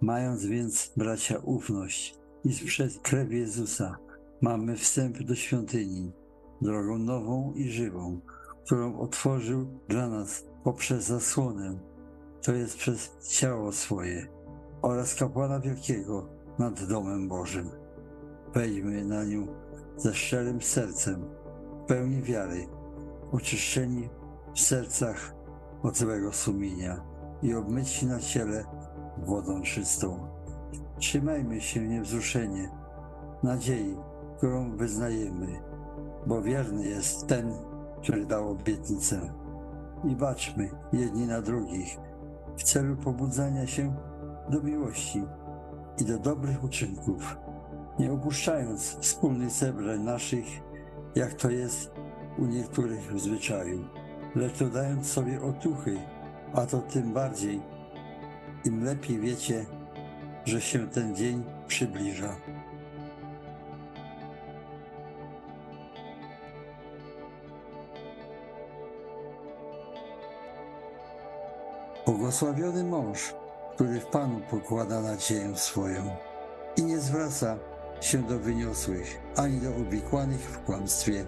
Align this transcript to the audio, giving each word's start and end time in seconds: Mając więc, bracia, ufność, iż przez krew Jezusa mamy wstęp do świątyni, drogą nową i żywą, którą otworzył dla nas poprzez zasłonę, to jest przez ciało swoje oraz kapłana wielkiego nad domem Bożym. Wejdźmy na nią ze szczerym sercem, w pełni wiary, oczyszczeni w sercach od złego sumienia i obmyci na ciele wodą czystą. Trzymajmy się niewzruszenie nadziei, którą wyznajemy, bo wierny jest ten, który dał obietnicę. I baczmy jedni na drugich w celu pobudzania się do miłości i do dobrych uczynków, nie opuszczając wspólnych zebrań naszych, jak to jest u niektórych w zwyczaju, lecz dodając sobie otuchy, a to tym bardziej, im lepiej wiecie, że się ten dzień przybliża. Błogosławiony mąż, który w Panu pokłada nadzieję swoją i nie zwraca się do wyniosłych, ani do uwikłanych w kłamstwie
Mając 0.00 0.46
więc, 0.46 0.92
bracia, 0.96 1.38
ufność, 1.38 2.18
iż 2.44 2.64
przez 2.64 2.98
krew 2.98 3.32
Jezusa 3.32 3.98
mamy 4.40 4.76
wstęp 4.76 5.22
do 5.22 5.34
świątyni, 5.34 6.12
drogą 6.62 6.98
nową 6.98 7.52
i 7.54 7.68
żywą, 7.68 8.20
którą 8.64 8.98
otworzył 8.98 9.66
dla 9.88 10.08
nas 10.08 10.44
poprzez 10.64 11.04
zasłonę, 11.04 11.78
to 12.42 12.52
jest 12.52 12.76
przez 12.76 13.16
ciało 13.28 13.72
swoje 13.72 14.28
oraz 14.82 15.14
kapłana 15.14 15.60
wielkiego 15.60 16.28
nad 16.58 16.84
domem 16.84 17.28
Bożym. 17.28 17.70
Wejdźmy 18.54 19.04
na 19.04 19.24
nią 19.24 19.46
ze 19.96 20.14
szczerym 20.14 20.62
sercem, 20.62 21.24
w 21.82 21.86
pełni 21.86 22.22
wiary, 22.22 22.66
oczyszczeni 23.32 24.08
w 24.54 24.60
sercach 24.60 25.34
od 25.82 25.96
złego 25.96 26.32
sumienia 26.32 27.04
i 27.42 27.54
obmyci 27.54 28.06
na 28.06 28.18
ciele 28.18 28.64
wodą 29.26 29.62
czystą. 29.62 30.28
Trzymajmy 30.98 31.60
się 31.60 31.88
niewzruszenie 31.88 32.70
nadziei, 33.42 33.96
którą 34.36 34.76
wyznajemy, 34.76 35.62
bo 36.26 36.42
wierny 36.42 36.88
jest 36.88 37.26
ten, 37.26 37.52
który 38.02 38.26
dał 38.26 38.50
obietnicę. 38.50 39.20
I 40.04 40.16
baczmy 40.16 40.70
jedni 40.92 41.26
na 41.26 41.42
drugich 41.42 41.98
w 42.56 42.62
celu 42.62 42.96
pobudzania 42.96 43.66
się 43.66 43.94
do 44.48 44.62
miłości 44.62 45.22
i 45.98 46.04
do 46.04 46.18
dobrych 46.18 46.64
uczynków, 46.64 47.36
nie 47.98 48.12
opuszczając 48.12 48.82
wspólnych 48.82 49.50
zebrań 49.50 50.00
naszych, 50.00 50.46
jak 51.14 51.34
to 51.34 51.50
jest 51.50 51.90
u 52.38 52.46
niektórych 52.46 53.12
w 53.12 53.20
zwyczaju, 53.20 53.84
lecz 54.34 54.58
dodając 54.58 55.06
sobie 55.06 55.42
otuchy, 55.42 55.98
a 56.54 56.66
to 56.66 56.78
tym 56.78 57.12
bardziej, 57.12 57.62
im 58.64 58.84
lepiej 58.84 59.18
wiecie, 59.18 59.66
że 60.44 60.60
się 60.60 60.88
ten 60.88 61.16
dzień 61.16 61.44
przybliża. 61.68 62.36
Błogosławiony 72.06 72.84
mąż, 72.84 73.34
który 73.74 74.00
w 74.00 74.06
Panu 74.06 74.40
pokłada 74.50 75.00
nadzieję 75.00 75.56
swoją 75.56 76.16
i 76.76 76.82
nie 76.82 76.98
zwraca 76.98 77.58
się 78.00 78.18
do 78.22 78.38
wyniosłych, 78.38 79.20
ani 79.36 79.60
do 79.60 79.70
uwikłanych 79.70 80.40
w 80.40 80.64
kłamstwie 80.64 81.24